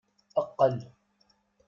Eqqel! 0.41 0.77